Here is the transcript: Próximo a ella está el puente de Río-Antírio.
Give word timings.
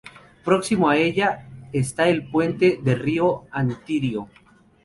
Próximo 0.43 0.89
a 0.89 0.97
ella 0.97 1.47
está 1.73 2.09
el 2.09 2.27
puente 2.27 2.79
de 2.83 2.95
Río-Antírio. 2.95 4.29